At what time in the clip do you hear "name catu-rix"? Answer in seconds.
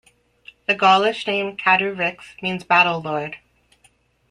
1.27-2.25